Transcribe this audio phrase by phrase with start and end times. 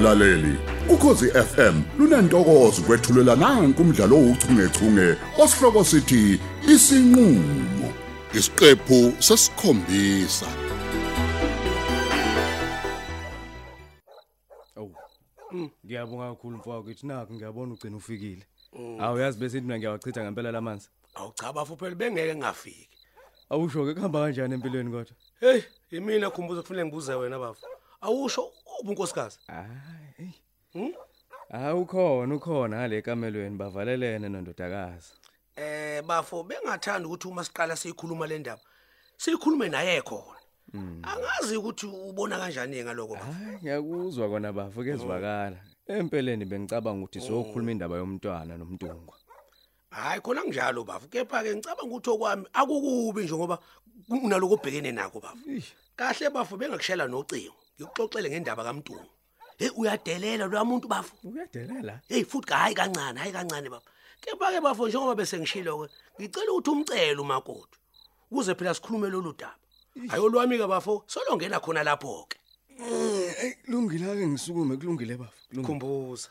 [0.00, 6.40] mlaleli ukhosi FM lunantokozo kwethulela nanku umdlalo ouchungechunge osihloko sithi
[6.72, 7.88] isinqulo
[8.34, 10.46] isiqephu sesikhombisa
[14.76, 14.94] Awu.
[15.86, 18.44] Ngiyabonga kakhulu mfowethu ukuthi nakho ngiyabona ugcina ufikile.
[19.00, 20.88] Awu yazi bese mina ngiyawachitha ngempela lamanzi.
[21.14, 22.88] awucha phela bengeke ngafiki
[23.50, 25.14] Awusho ke kuhamba kanjani empilweni kodwa?
[25.40, 27.66] hey yimina khumbuza kufanele ngibuze wena bafu
[28.00, 30.34] awusho ubunkosikazi Hayi.
[30.72, 30.92] Hmm?
[31.50, 35.12] Ah ukhona ukhona ngale kamelweni bavalelene nondodakazi.
[35.56, 38.62] eh bafo bengathanda ukuthi uma siqala siyikhuluma le ndaba
[39.16, 40.40] siyikhulume naye khona
[41.02, 45.58] angazi ukuthi ubona kanjani ngaloko bafo Hayi ngiyakuzwa kona bafu kezwakala.
[45.86, 49.16] Empeleni bengicabanga ukuthi sokhuluma indaba yomntwana nomntungwa.
[49.90, 53.58] hayi khona kunjalo bafo kepha ke ngicabanga ukuthi okwami akukubi nje ngoba
[54.08, 55.42] unaloko obhekene nako bafo
[55.96, 59.08] kahle bafo bengakushela nocingo ngikuxoxele ngendaba kaMntungu
[59.58, 62.00] hey uyadelela lo muntu bafo Uyadelela?
[62.08, 63.88] hey futhi hayi kancane hayi kancane baba
[64.20, 65.88] kepha ke bafo njengoba bese ngishilo ke
[66.20, 67.76] ngicela ukuthi umcele umakoti
[68.30, 69.56] ukuze phela sikhulume lolu daba
[70.08, 72.36] hayi olwami ke bafo solongena khona lapho ke
[72.80, 75.32] Hey kulungile ake ngisukume kulungile bafu.
[75.48, 75.66] Kulungile.
[75.66, 76.28] khumbuza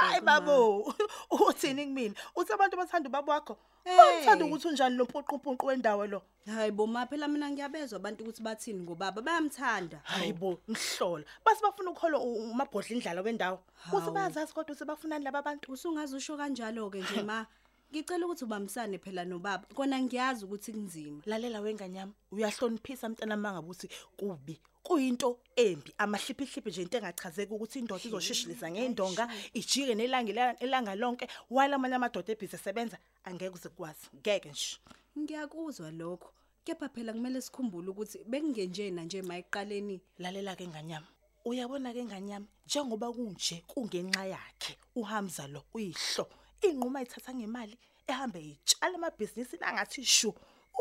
[0.00, 0.94] Hayi babo,
[1.30, 2.14] uthini kumina?
[2.36, 3.56] Uthi abantu bathanda ubaba wakho?
[3.84, 3.96] Hey.
[3.96, 6.22] Bathanda ukuthi unjani lo mpoqumpoqu wendawo lo?
[6.46, 10.00] Hayi bo ma phela mina ngiyabezwa abantu ukuthi bathini ngobaba bayamthanda.
[10.04, 11.24] Hayibo, ngihlola.
[11.44, 13.58] Base bafuna ukholwa u- umabhodla indlala wendawo.
[13.92, 14.12] Uthi Hawu.
[14.12, 15.72] bayazazi kodwa ukuthi bafunani laba bantu?
[15.72, 17.46] Usungaze usho kanjalo ke nje ma.
[17.92, 19.66] Ngicela ukuthi ubambisane phela nobaba.
[19.74, 21.22] Kona ngiyazi ukuthi kunzima.
[21.26, 24.60] Lalela wenganyama, uyahloniphisa mntana mangabe uthi kubi.
[24.82, 31.26] Kuyinto embi, amahliphihliphi nje into engachazeki ukuthi indoda izoshishilisa ngeindonga, ijike nelanga ila- elanga lonke,
[31.50, 34.06] while amanye amadoda ebhizi sebenza, angeke uze kwazi.
[34.16, 34.78] Ngeke nje.
[35.18, 36.30] Ngiyakuzwa lokho.
[36.64, 40.00] Kepha phela kumele sikhumbule ukuthi bekungenjena nje mayiqaleni.
[40.18, 41.06] lalela ke nganyama
[41.44, 46.26] uyabona ke nganyama njengoba kunje kungenxa yakhe uhamza lo uyihlo
[46.62, 50.34] inquma ayithatha ngemali ehambe itshala amabhizinisi langathi shu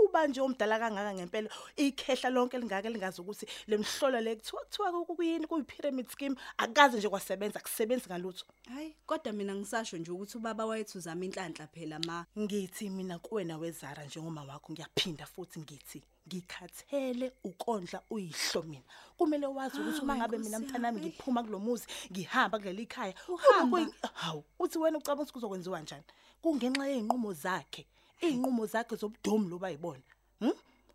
[0.04, 5.48] uba nje omdala kangaka ngempela ikhehla lonke lingaka lingazi ukuthi lemhlola le kuthiwa kuthiwa kuyini
[5.48, 10.66] kuyi pyramid scheme akaze nje kwasebenza kusebenzi ngalutho Hayi, kodwa mina ngisasho nje ukuthi ubaba
[10.66, 12.26] wayethu uzama inhlanhla phela ma.
[12.40, 18.84] ngithi mina kuwena wezara njengoma wakho ngiyaphinda futhi ngithi ngikhathele ukondla uyihlo mina.
[19.18, 21.10] Kumele wazi ukuthi uma ngabe mina Nkosi mntanami yami.
[21.10, 23.64] ngiphuma kulomuzi ngihamba kuleli khaya Uhamba?
[23.64, 26.04] uma kuyi- hawu uthi wena ucabanga ukuthi kuzokwenziwa kanjani
[26.42, 27.86] kungenxa yeinqumo zakhe
[28.22, 30.02] inqumo zakhe zobudomu lo bayibona
[30.40, 30.52] hm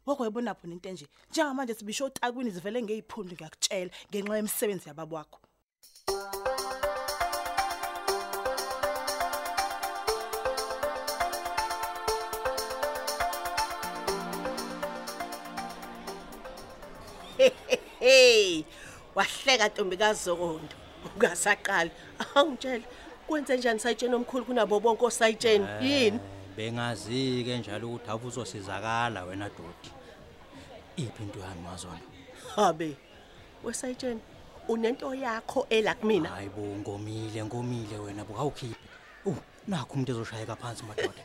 [0.07, 1.07] wakwayibona phona into enje.
[1.31, 5.40] Njengamanje sibisho otakwini zivele ngeyiphundu ngiyakutshela ngenxa yemisebenzi yababo wakho
[18.01, 18.65] hey
[19.15, 20.75] wahleka ntombikazi zokondo
[21.17, 21.91] ungasaqali
[22.35, 22.85] awungitshela
[23.27, 23.81] kwenze njani?
[23.81, 25.67] Sayitshena omkhulu kunabo bonke osayitsheni?
[25.83, 26.21] Yini?
[26.57, 29.91] bengazi ke njalo ukuthi awu uzosizakala wena dodi
[30.97, 32.01] iphi into yami mazona
[32.57, 32.97] habe
[33.65, 34.21] wesayitsheni
[34.69, 36.29] unento yakho ela kumina?
[36.29, 38.77] Hayibo ngomile ngomile wena bukawukhiphe.
[39.25, 39.37] Uh
[39.69, 41.23] nakho umuntu ezoshayeka phansi madoda.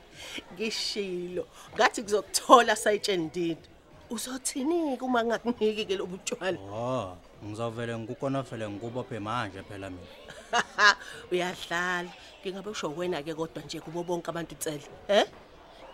[0.54, 3.75] Ngishilo ngathi kuzokuthola sayitsheni ndini?
[4.10, 10.06] Uzothini uma ngakuniki ke lobutshwala oh ngizovele ngikukonofele ngikubophe manje phela mina.
[11.32, 15.26] Uyadlala ngingabe usho wena ke kodwa nje kubo bonke abantu tsele eh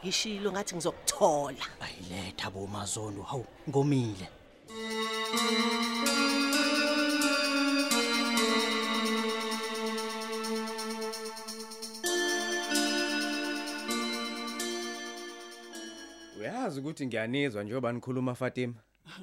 [0.04, 1.64] ngishilo ngathi ngizokuthola.
[1.80, 4.28] Ayiletha bo mazondo hawu ngomile.
[16.72, 18.74] Uyazi ukuthi ngiyanizwa njengoba nikhuluma Fatima.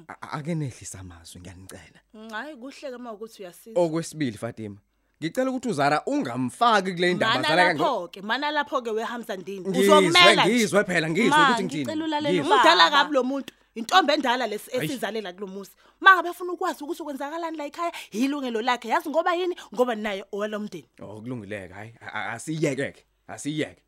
[0.08, 2.00] A- a- Ake nehlisa amazwi ngiyanicela.
[2.32, 4.76] hayi kuhle kama ukuthi uyasiza Okwesibili Fatima.
[5.22, 9.68] Ngicela ukuthi uzara ungamfaki kule ndaba mana zala lapho ke mana lapho ke wehamza ndini
[9.68, 10.54] Ngizwe uzomela nje.
[10.54, 11.82] ngizwe phela ngizwe Ma, ukuthi ngithini.
[11.84, 12.46] ngicela ulalele Ngizwe.
[12.46, 12.62] ubaba.
[12.62, 14.84] umdala kabi lo muntu intombi endala lesi Hayi.
[14.84, 15.70] esizalela kulomuzi
[16.00, 20.86] mangabe afuna ukwazi ukuthi kwenzakalani la ekhaya yilungelo lakhe yazi ngoba yini ngoba naye owalomndeni
[21.02, 23.82] Oh kulungileke hayi a- a- asiyeke ke asiyeke.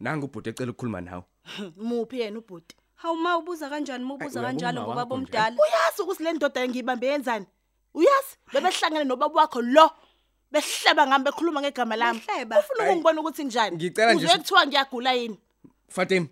[0.00, 1.22] Nangu ubhuti ecela ukukhuluma nawe.
[1.76, 5.16] muphi yena ubhuti Hawu ma ubuza kanjani uma Ayi, ubuza uyabona kanjalo uma ngobaba wakho
[5.22, 5.36] nje.
[5.38, 5.56] omdala?
[5.62, 7.46] uyazi ukuthi le ndoda ngiyibambe yenzani
[7.94, 9.90] uyazi bebehlangene nobaba wakho lo
[10.52, 12.58] behleba ngami bekhuluma ngegama lami Behleba?
[12.60, 15.38] ufuna ukungibona ukuthi njani Ngicela nje Uzwe si- kuthiwa ngiyagula yini
[15.88, 16.26] Fatima.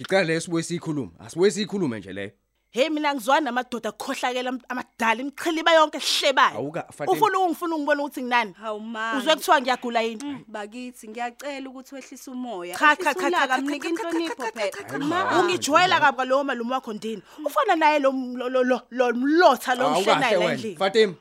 [0.00, 1.10] Ngicela leso sibuye sikhulume.
[1.18, 2.30] Asibuye sikhulume nje leyo.
[2.74, 6.56] Hey mina ngizwana namadoda akukhohlakela am- amadala imqhiliba yonke ehlebayo.
[6.56, 7.12] Awuka, Fatima.
[7.12, 8.52] Ufuna ungifuna ungibona ukuthi nginani?
[8.60, 9.18] Hawu man.
[9.18, 10.24] Uzwe kuthiwa ngiyagula yini?
[10.24, 12.74] Mm, bakithi ngiyacela ukuthi wehlise umoya.
[12.78, 14.88] Cha cha Ehlisa cha cha ulaka, cha, mnika cha, cha, inhlonipho cha, cha, cha, cha,
[14.88, 14.98] phela.
[14.98, 14.98] cha.
[14.98, 15.40] Ma.
[15.40, 17.22] Ungijwayela kabi kalowo malume wakho ndini.
[17.44, 20.76] Ufana naye lo lo lo lo- lo mlotha lo Awukahle mhlenayo la wena endlini.
[20.76, 21.14] Fatima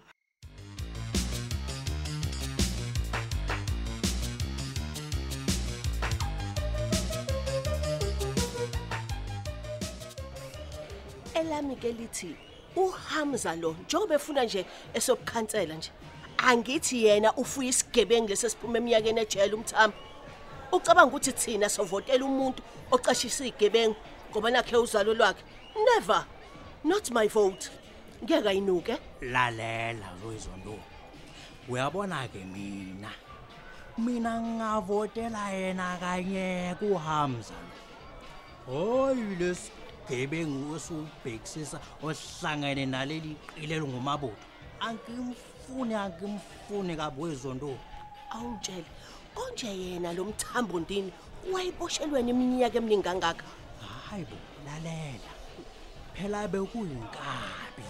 [11.42, 12.36] elami ke lithi
[12.76, 15.92] uHamza lo njengoba efuna nje esobukhansela nje
[16.38, 19.94] angithi yena ufuya isigebengu lesesiphuma eminyakeni ejele umthamo.
[20.72, 23.96] Ucabanga ukuthi thina sovotela umuntu ocashisa izigebengu
[24.30, 25.44] ngoba nakhe uzalo lwakhe.
[25.86, 26.26] Never
[26.84, 27.70] not my vote.
[28.24, 28.98] Ngeke ayinuke.
[29.22, 30.80] Lalela loyizondo
[31.70, 33.12] uyabona ke mina?
[33.98, 37.54] Mina ngavotela yena kanye kuhamza
[38.66, 39.36] hoyi
[40.12, 44.36] lesigebengu esubhekisisa ohlangene naleli qilelo ngumabodo
[44.80, 47.78] angimfuni angimfuni kabi wezondo
[48.32, 48.86] awungitshele
[49.36, 51.12] konje yena lo mthambo ndini
[51.54, 53.46] wayiboshelweni iminyaka eminingi kangaka?
[54.10, 55.32] Hayi bo lalela.
[56.14, 57.86] Phela bekuyinkabi.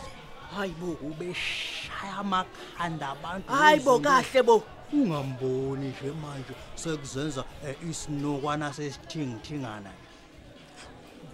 [0.55, 0.97] Hayi bo.
[1.01, 4.09] Ubeshaya amakhanda abantu hayi bo wezondo.
[4.09, 4.63] kahle bo.
[4.93, 9.91] Ungamboni nje manje sekuzenza eh, isinokwana sesithingithingana.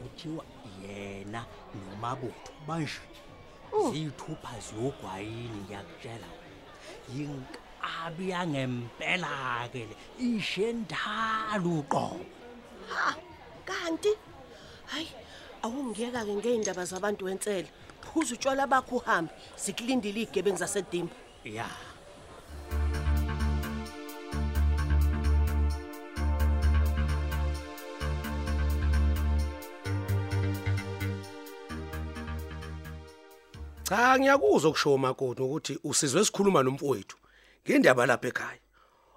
[0.02, 0.44] Kuthiwa
[0.84, 1.46] yena
[1.76, 3.02] nomabutho manje.
[3.92, 6.28] Ziyithupha ziyogwayini ngiyakutshela.
[6.38, 6.68] Wena
[7.14, 12.26] yinkabi yangempela ke le ishendalo uqobo.
[12.90, 13.16] Ha
[13.66, 14.14] kanti?
[14.92, 15.10] Hayi
[15.64, 17.68] awungiyeka ke ngeindaba zabantu wensela.
[18.02, 21.14] Phuza utshwala bakho uhambe sikulindile igebengu zasedimba.
[21.44, 21.68] Ya.
[33.90, 37.18] Cha ngiyakuzwa ukusho umakoti ukuthi usizwe sikhuluma nomfowethu
[37.64, 38.60] ngendaba lapha ekhaya.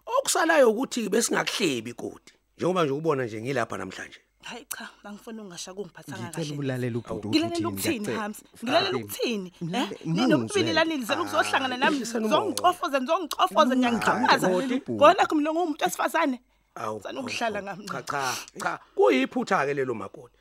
[0.06, 2.32] Okusalayo ukuthi besingakuhlebi ikoti.
[2.56, 4.20] Njengoba nje ubona nje ngilapha namhlanje.
[4.42, 6.58] Hayi cha, angifuni ungasha kungiphathanga ngicela kahle.
[6.58, 8.38] ulalela ubhuti Ngilalela ukuthini Hams?
[8.64, 9.52] Ngilalela ukuthini?
[9.74, 9.90] Eh?
[10.04, 12.04] Nini ukubili lanilizela ukuzohlangana nami.
[12.04, 14.48] Zongicofoza, zongicofoza ngiyangiqhaza.
[14.48, 16.40] Kodwa Ngona kumlo ngumuntu esifazane.
[16.74, 17.00] Awu.
[17.02, 18.04] Sanokuhlala Cha ngamncane.
[18.06, 20.36] cha cha kuyiphutha ke lelo makoti.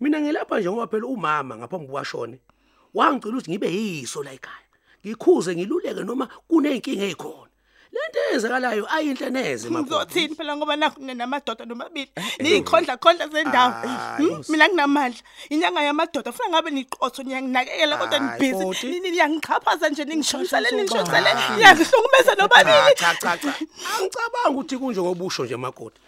[0.00, 2.38] Mina ngilapha nje ngoba phela umama ngaphambi kwashone.
[2.94, 4.66] Wangicela ukuthi ngibe yiso la ekhaya.
[5.06, 7.48] Ngikhuze ngiluleke noma kuneyinkinga ezikhona.
[7.92, 9.88] Lento eyenzakalayo ayinhle neze makoti.
[9.88, 12.10] Ngizothini phela ngoba nakho namadoda nomabili.
[12.40, 13.72] Niyikhondla khondla zendawo.
[14.18, 14.42] Hmm?
[14.48, 15.22] Mina nginamandla.
[15.50, 18.64] Inyanga yamadoda ufuna ngabe niqotho niyanginakekela kodwa Hayi, nibhizi.
[18.64, 18.86] bhuti.
[18.86, 21.30] Nini niyangichaphaza nje ningishontsele ningishontsele.
[21.56, 22.94] Niyangihlukumeza nobabili.
[22.96, 23.54] Cha cha cha.
[23.96, 26.00] Angicabanga ukuthi kunje ngobusho nje makoti.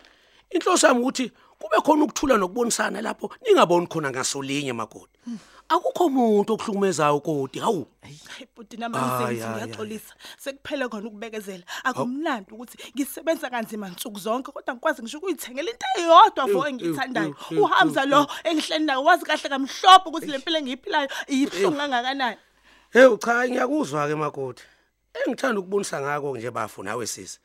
[0.50, 5.18] Inhloso yami ukuthi kube khona ukuthula nokubonisana lapho ningaboni khona ngasolinye makoti.
[5.68, 7.58] Akukho umuntu okuhlukumezayo ukoti.
[7.58, 7.86] Hawu.
[8.02, 10.14] Hayi bhuti nami Ay, ngisengithi ay, ngiyaxolisa.
[10.38, 11.64] Sekuphele khona ukubekezela.
[11.84, 16.64] Akumnandi ukuthi ngisebenza kanzima nsuku zonke kodwa ngikwazi ngisho ukuyithengela into eyodwa ew,
[17.50, 22.36] ew, Uhamza lo engihleli naye wazi kahle kamhlophe ukuthi lempilo engiyiphilayo iyibhlungu kangakanani.
[22.90, 24.62] Hey cha ngiyakuzwa ke makoti.
[25.14, 27.38] Engithanda ukubonisa ngako nje bafu nawe sisi.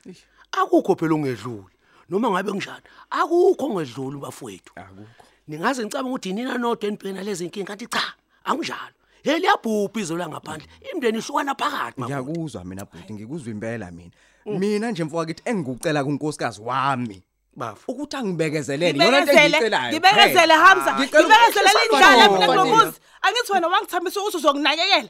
[0.52, 1.75] Akukho phela ungedluli.
[2.10, 4.72] Noma ngabe kunjani, akukho ongedluli bafowethu.
[4.76, 5.06] akukho
[5.48, 8.14] Ningaze ngicabanga ukuthi nina nodwa enibhekena lezi inkinga kanti cha,
[8.46, 8.94] akunjalo.
[9.24, 10.68] Hey liyabhubha izola ngaphandle.
[10.94, 12.14] Imndeni ihlukana phakathi makoti.
[12.14, 14.12] ngiyakuzwa mina bhuti ngikuzwa impela mina
[14.46, 17.24] mina nje mfowethu engikucela kunkosikazi wami
[17.56, 17.92] Bafu.
[17.92, 20.92] ukuthi angibekezelele yona into Ngibekezele, engiyicelayo ngibekezele Hamza.
[21.00, 22.66] Ngicela Ngibekezele ukuthi- lindlala mina Fatima.
[22.66, 23.00] ngomuzi.
[23.22, 25.10] Angithi wena wangithambisa ukuthi uzokunakekela.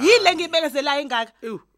[0.00, 1.32] Yile ngibekezelayo engaka.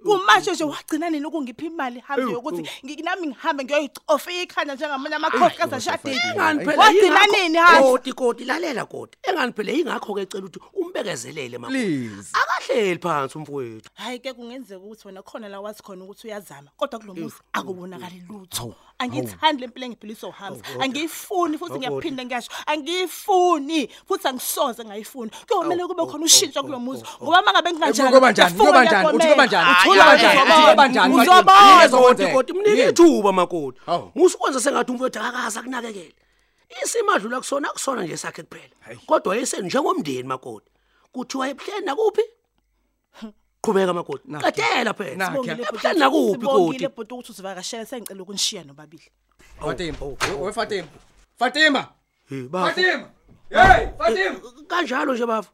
[0.04, 2.66] Ew, Kumashe nje wagcina nini ukungipha imali Hamza Ew, yokuthi ew.
[2.90, 6.20] nginami ngihambe ngiyoyicofa ikhanda njengamanye amakhosikazi ashadile.
[6.32, 7.82] Engani phela Wagcina yingakho- nini Hamza?
[7.82, 9.18] Koti koti lalela koti.
[9.22, 11.78] Engani phela ingakho ke ecela ukuthi umbekezelele makoti.
[11.78, 12.30] Please.
[12.32, 13.90] Akahleli phansi umfowethu.
[13.94, 18.74] Hayi ke kungenzeka ukuthi wena khona la wazi khona ukuthi uyazama kodwa kulomuzi akubonakali lutho.
[19.00, 20.62] Angithandi lempilo engiphiliswa uHamza.
[20.80, 22.50] Angiyifuni futhi ngiyaphinda ngiyasho.
[22.66, 25.30] Angiyifuni futhi angisoze ngayifuni.
[25.48, 28.08] Kuyomela kube khona ushintsho kulomuzi ngoba mangabe nginganjani.
[28.10, 28.54] Kuyoba njani?
[28.54, 28.98] ngiyafuna Kuyoba njani?
[28.98, 29.16] ngiyagomela.
[29.16, 29.87] Uthi kuyoba njani?
[29.90, 30.40] Uthula Kuyoba nje, njani?
[30.40, 30.62] uzobona.
[30.62, 31.14] Kuyoba njani?
[31.14, 31.60] Uzobona.
[31.60, 32.32] Yini Koti ezokwenzeka?
[32.32, 32.90] koti mnike Yini?
[32.90, 33.80] ithuba makoti.
[34.14, 36.14] Musikwenza sengathi umfowethu akakaza kunakekela.
[36.84, 38.74] Isimadlula kusona kusona nje sakhe kuphela.
[39.06, 40.70] Kodwa yeseni njengomndeni makoti.
[41.12, 42.22] Kuthiwa ebuhleni nakuphi?
[43.62, 44.28] Qhubeka makoti.
[44.28, 45.26] Qedela phela.
[45.26, 46.94] Sibongile ebuhleni nakuphi Sibongile koti?
[46.96, 49.10] bhuti ukuthi uzivakashela sengicela ukunishiya nobabili.
[49.60, 49.96] Fatima
[50.40, 50.86] we Fatima
[51.38, 51.86] Fatima.
[52.28, 53.08] Fatima
[53.50, 54.36] hey Fatima
[54.68, 55.50] Kanjalo nje bafu.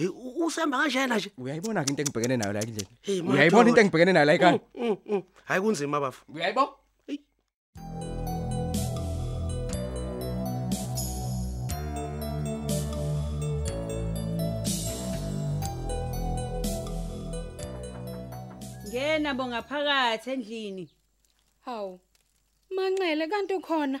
[0.00, 0.08] hey
[0.44, 1.30] usihamba kanjena nje?
[1.38, 4.96] Uyayibona ke into engibhekene nayo la indlela uyayibona into engibhekene nayo la ikani mm, mm,
[5.06, 5.22] mm.
[5.44, 6.24] hayi kunzima bafu.
[6.34, 6.72] Uyayibona?
[18.88, 20.88] Ngena bongaphakathi endlini.
[21.60, 22.00] Hawu.
[22.70, 24.00] Manxele kanti ukhona.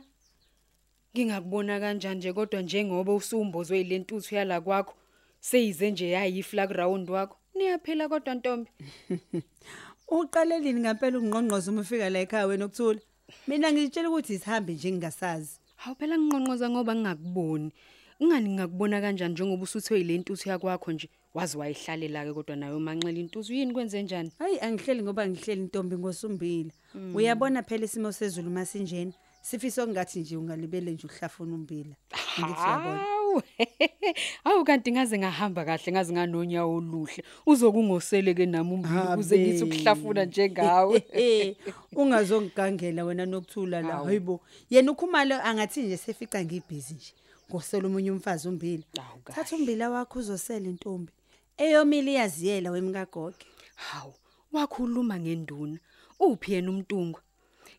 [1.14, 4.94] Ngingakubona kanjani nje kodwa njengoba usumbozwe ilentuthu yala kwakho.
[5.40, 7.36] Seyize nje yayiflag round wakho.
[7.54, 8.70] Niyaphila kodwa Ntombi.
[10.08, 13.00] Uqalelini ngempela ungqongqoza uma ufika la ekhaya wena ukuthula.
[13.46, 15.58] Mina ngitshela ukuthi isihambe nje ngingasazi.
[15.76, 17.72] Hawu phela nginqonqoza ngoba ngingakuboni.
[18.18, 23.52] Ingani ngingakubona kanjani njengoba usuthwe yilentuthu yakwakho nje wazi wayihlalela ke kodwa nayo manxele intuthu
[23.52, 24.32] yini kwenze njani?
[24.38, 26.70] Hayi angihleli ngoba ngihleli intombi ngosumbila.
[27.14, 29.12] Uyabona phela isimo sezulu masinjena.
[29.42, 31.94] Sifisa okungathi nje ungalibele nje uhlafuna umbila.
[32.40, 33.19] Ngithi uyabona.
[33.30, 33.42] Hawu.
[34.44, 37.24] Hawu kanti ngaze ngahamba kahle ngaze nganonyawo oluhle.
[37.46, 41.02] Uzokungosele ke nami umbili kuze ngithi ukuhlafuna njengawe.
[41.96, 43.92] Ungazongigangela wena nokuthula la.
[43.92, 44.06] Hawu.
[44.06, 44.40] Hayibo.
[44.70, 47.12] Yena ukhumalo angathi nje sefica ngibhizi nje.
[47.50, 48.82] Ngosela umunye umfazi umbila.
[48.96, 49.34] Hawu, kahle.
[49.36, 51.12] Thatha umbila wakho uzosela intombi.
[51.56, 53.46] Eyomile iyaziyela wemkagoge.
[53.74, 54.14] Hawu,
[54.52, 55.78] wakhuluma ngenduna.
[56.20, 57.22] Uphi yena umntungwa?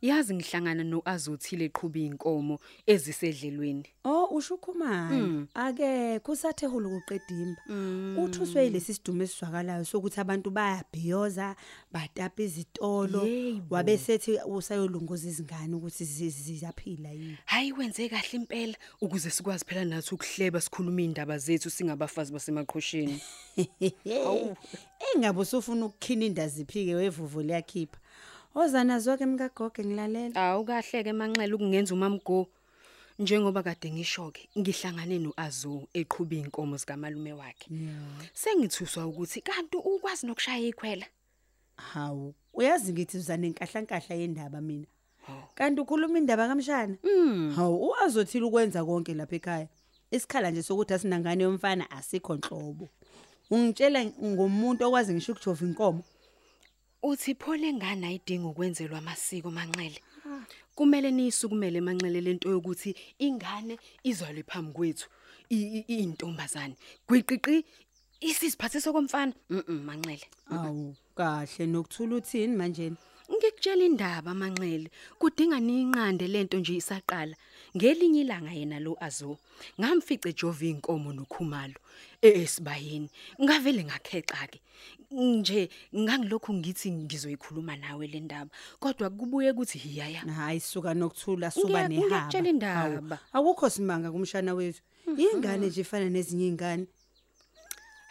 [0.01, 3.85] Yazi ngihlangana noAzothile eqhuba inkomo ezisedlelweni.
[4.03, 5.47] Oh usho ukhumalo.
[5.53, 7.61] Ake kusathe hulu kuqedimba.
[8.23, 11.55] Uthuswe yilesi sidumo esizwakalayo sokuthi abantu bayabhiyoza,
[11.91, 13.75] batapa izitolo, Yebo.
[13.75, 17.37] wabesethi usayolunguza izingane ukuthi zi- ziyaphila yini.
[17.45, 23.21] Hayi wenze kahle impela ukuze sikwazi phela nathi ukuhleba sikhuluma indaba zethu singabafazi basemaqhosheni.
[24.23, 24.55] Hawu.
[25.15, 27.99] Engabe usufuna ukukhina indaziphike wevuvu liyakhipha.
[28.55, 30.35] Ozana zonke emkagoge ngilalela.
[30.35, 32.47] Awu kahle ke manxele ukungenza umamgo.
[33.19, 37.69] Njengoba kade ngisho ke ngihlangane noAzo eqhuba inkomo zikamalume wakhe.
[38.33, 41.05] Sengithuswa ukuthi kanti ukwazi nokushaya ikhwela.
[41.77, 44.87] Hawu, uyazi ngithi uzane enkahlankahla yendaba mina.
[45.55, 46.97] Kanti ukhuluma indaba kamshana?
[47.55, 49.67] Hawu, uazothile ukwenza konke lapha ekhaya.
[50.11, 52.89] Isikhala nje sokuthi asinangane yomfana asikho nhlobo.
[53.51, 56.03] Ungitshela ngomuntu okwazi ngisho ukujova inkomo.
[57.03, 59.99] Uthi phole ngani ayidinga ukwenzelwa amasiko manxele.
[60.75, 65.07] Kumele nisukumele manxele lento yokuthi ingane izalwe phambi kwethu
[65.49, 66.75] i- i- iyintombazane.
[67.07, 67.65] Gwiqiqi
[68.21, 69.33] isiziphathisa komfana.
[69.49, 70.25] Mhm manxele.
[70.51, 72.93] Awu, kahle nokuthula uthini manje?
[73.31, 74.89] Ngikutshela indaba manxele.
[75.19, 77.35] Kudinga ninqande lento nje isaqala.
[77.75, 79.37] Ngelinye ilanga yena lo Azo
[79.79, 81.79] ngamfice ejova inkomo nokhumalo
[82.21, 83.09] esibayeni.
[83.41, 84.59] Ngavele ngakheqa ke.
[85.11, 88.49] Nje ngangilokhu ngithi ngizoyikhuluma nawe le ndaba.
[88.79, 90.21] Kodwa kubuye kuthi hiyaya.
[90.21, 92.07] Hayi suka nokuthula suba Ngiya- nehaba.
[92.07, 93.17] ngiyakutshela indaba.
[93.31, 94.81] Hawu, Awukho simanga kumshana wethu.
[95.17, 96.87] Ingane nje ifana nezinye izingane.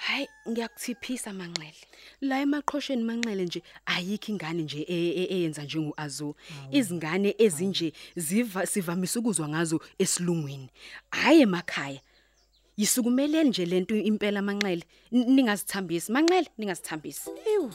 [0.07, 1.75] Hayi ngiyakuthiphisa manxele.
[2.21, 6.35] La emaqhosheni manxele nje ayikho ingane nje e- e- eyenza njengo Azo.
[6.73, 10.69] Izingane ezinje ziva sivamise ukuzwa ngazo esilungwini.
[11.11, 12.01] Hayi emakhaya.
[12.77, 14.85] Yisukumeleni nje lento impela manxele.
[15.13, 17.31] N- Ningazithambisi manxele ningazithambisi.
[17.53, 17.71] Ewu.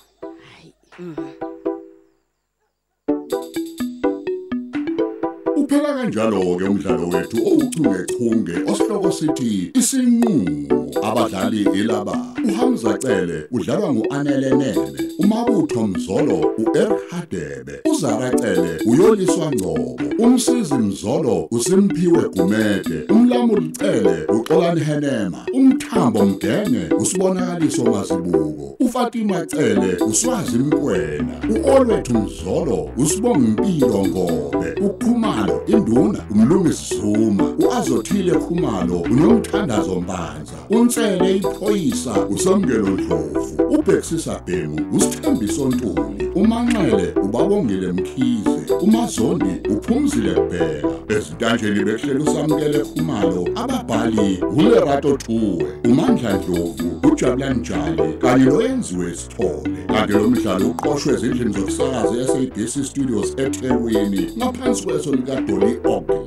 [5.65, 14.49] Uphela kanjalo ke umdlalo wethu ouchungechunge osihloko sithi isinqulo abadlali ilaba uHamza Cele udlalwa nguAnele
[14.49, 14.75] Nene
[15.19, 24.81] umabutho Mzolo uEric Hadebe uZara Cele uyoliswa Ngcobo umsizi Mzolo uSimphiwe Gumede umlamuli Cele uXolani
[24.81, 35.54] Henema umthambo Mgenge usibonakaliso Masibuko uFatima Cele uswazi Mkwena uOlwethu Mzolo usibonga impilo ngobe ukhumalo
[35.67, 37.43] induna umlungisi Zuma.
[37.59, 40.53] Uazothile khumalo unomthandazo mbanza.
[40.69, 48.73] Unsele iphoyisa usamkelo Dlovu ubhexisa Bhemu usithembiso Ntuli umanxele ubabongile Mkhize.
[48.81, 50.94] Umazondi uphumzile Bheka.
[51.17, 59.85] Ezitanjeni behlelo usamkele khumalo ababhali uLerato Thuwe uMandla Dlovu uJabulani Njali kanye noyenziwe Sithole.
[59.87, 66.24] Kanti lo mdlalo uqoqwwe ezindlini zokusakaza eSABC Studios eThekwini ngaphansi kweso lika Dolly Ogle